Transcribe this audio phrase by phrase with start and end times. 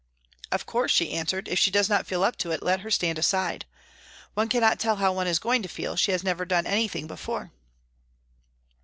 [0.51, 3.19] "Of course," she answered," if she does not feel up to it, let her stand
[3.19, 3.65] aside.
[4.33, 7.51] One cannot tell how one is going to feel, she has never done anything before."